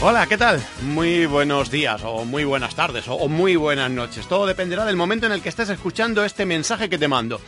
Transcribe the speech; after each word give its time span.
Hola, 0.00 0.28
¿qué 0.28 0.38
tal? 0.38 0.64
Muy 0.82 1.26
buenos 1.26 1.72
días, 1.72 2.02
o 2.04 2.24
muy 2.24 2.44
buenas 2.44 2.76
tardes, 2.76 3.06
o 3.08 3.26
muy 3.26 3.56
buenas 3.56 3.90
noches. 3.90 4.28
Todo 4.28 4.46
dependerá 4.46 4.84
del 4.84 4.94
momento 4.94 5.26
en 5.26 5.32
el 5.32 5.42
que 5.42 5.48
estés 5.48 5.70
escuchando 5.70 6.24
este 6.24 6.46
mensaje 6.46 6.88
que 6.88 6.98
te 6.98 7.08
mando. 7.08 7.40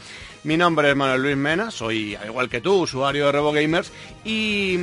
Mi 0.43 0.57
nombre 0.57 0.91
es 0.91 0.97
Manuel 0.97 1.23
Luis 1.23 1.37
Mena, 1.37 1.71
soy, 1.71 2.17
al 2.17 2.27
igual 2.27 2.49
que 2.49 2.61
tú, 2.61 2.81
usuario 2.81 3.27
de 3.27 3.33
RevoGamers, 3.33 3.93
y 4.25 4.79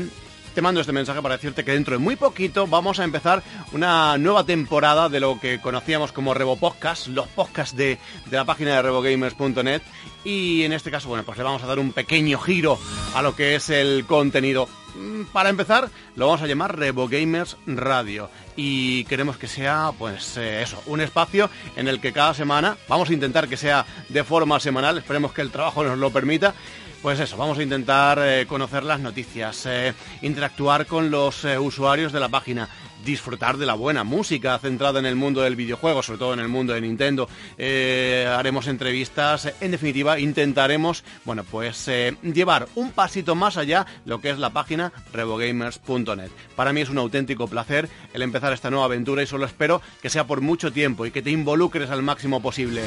te 0.56 0.62
mando 0.62 0.80
este 0.80 0.94
mensaje 0.94 1.22
para 1.22 1.36
decirte 1.36 1.66
que 1.66 1.74
dentro 1.74 1.96
de 1.96 1.98
muy 1.98 2.16
poquito 2.16 2.68
vamos 2.68 3.02
a 3.02 3.04
empezar 3.04 3.44
una 3.74 4.18
nueva 4.18 4.46
temporada 4.46 5.10
de 5.10 5.20
lo 5.20 5.38
que 5.38 5.60
conocíamos 5.60 6.14
como 6.14 6.34
Revo 6.34 6.56
Podcast, 6.56 7.08
los 7.08 7.28
podcasts 7.28 7.76
de, 7.76 7.98
de 8.28 8.38
la 8.38 8.46
página 8.46 8.76
de 8.76 8.82
revogamers.net. 8.82 9.82
Y 10.24 10.64
en 10.64 10.72
este 10.72 10.90
caso, 10.90 11.10
bueno, 11.10 11.26
pues 11.26 11.38
le 11.38 11.44
vamos 11.44 11.64
a 11.64 11.68
dar 11.68 11.80
un 11.80 11.92
pequeño 11.92 12.40
giro 12.40 12.80
a 13.14 13.22
lo 13.22 13.36
que 13.36 13.56
es 13.56 13.70
el 13.70 14.06
contenido. 14.06 14.70
Mm, 14.98 15.26
Para 15.32 15.50
empezar, 15.50 15.90
lo 16.16 16.26
vamos 16.28 16.42
a 16.42 16.48
llamar 16.48 16.78
Revo 16.78 17.08
Gamers 17.08 17.58
Radio. 17.68 18.30
Y 18.56 19.04
queremos 19.06 19.38
que 19.38 19.48
sea, 19.48 19.92
pues 19.98 20.38
eh, 20.38 20.62
eso, 20.64 20.82
un 20.88 21.02
espacio 21.02 21.50
en 21.76 21.88
el 21.88 22.00
que 22.02 22.12
cada 22.12 22.34
semana, 22.34 22.78
vamos 22.88 23.10
a 23.10 23.14
intentar 23.14 23.48
que 23.48 23.58
sea 23.58 23.86
de 24.10 24.24
forma 24.24 24.60
semanal, 24.60 24.98
esperemos 24.98 25.32
que 25.34 25.42
el 25.42 25.52
trabajo 25.52 25.84
nos 25.84 25.98
lo 25.98 26.10
permita, 26.10 26.56
pues 27.02 27.20
eso, 27.20 27.38
vamos 27.38 27.58
a 27.58 27.64
intentar 27.64 28.20
eh, 28.22 28.46
conocer 28.48 28.84
las 28.84 29.00
noticias, 29.00 29.66
eh, 29.66 29.94
interactuar 30.22 30.86
con 30.86 31.12
los 31.12 31.46
eh, 31.46 31.58
usuarios 31.58 32.12
de 32.12 32.20
la 32.20 32.30
página, 32.30 32.70
disfrutar 33.06 33.58
de 33.58 33.66
la 33.66 33.76
buena 33.76 34.04
música 34.04 34.58
centrada 34.60 35.00
en 35.00 35.06
el 35.06 35.16
mundo 35.16 35.42
del 35.42 35.56
videojuego, 35.56 36.02
sobre 36.02 36.20
todo 36.20 36.34
en 36.34 36.40
el 36.40 36.48
mundo 36.48 36.74
de 36.74 36.82
Nintendo. 36.82 37.30
Haremos 37.58 38.68
entrevistas, 38.68 39.54
en 39.62 39.72
definitiva, 39.72 40.20
intentaremos, 40.20 41.04
bueno, 41.24 41.44
pues 41.44 41.88
llevar 42.22 42.68
un 42.76 42.92
pasito 42.92 43.36
más 43.36 43.56
allá 43.56 43.86
lo 44.06 44.20
que 44.20 44.32
es 44.32 44.40
la 44.40 44.50
página 44.50 44.92
revogamers.net. 45.14 46.32
Para 46.56 46.74
mí 46.74 46.82
es 46.82 46.90
un 46.90 46.98
auténtico 46.98 47.48
placer 47.48 47.88
el 48.14 48.24
empezar 48.24 48.52
esta 48.52 48.72
nueva 48.72 48.86
aventura 48.86 49.24
y 49.24 49.28
solo 49.28 49.46
espero 49.46 49.82
que 50.02 50.10
sea 50.10 50.26
por 50.26 50.42
mucho 50.42 50.74
tiempo 50.74 51.06
y 51.06 51.12
que 51.12 51.22
te 51.22 51.32
involucres 51.32 51.92
al 51.92 52.04
máximo 52.04 52.42
posible. 52.42 52.82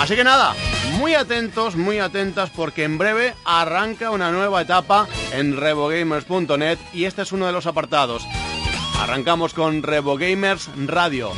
Así 0.00 0.16
que 0.16 0.24
nada, 0.24 0.54
muy 0.98 1.14
atentos, 1.14 1.76
muy 1.76 1.98
atentas 1.98 2.50
porque 2.50 2.84
en 2.84 2.98
breve 2.98 3.34
arranca 3.44 4.10
una 4.10 4.30
nueva 4.32 4.62
etapa 4.62 5.06
en 5.32 5.56
revogamers.net 5.56 6.78
y 6.92 7.04
este 7.04 7.22
es 7.22 7.32
uno 7.32 7.46
de 7.46 7.52
los 7.52 7.66
apartados. 7.66 8.26
Arrancamos 8.98 9.54
con 9.54 9.82
RevoGamers 9.82 10.70
Radio. 10.86 11.32